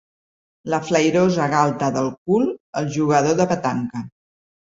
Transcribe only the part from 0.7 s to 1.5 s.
La flairosa